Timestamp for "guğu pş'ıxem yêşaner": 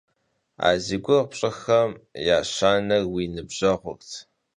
1.05-3.03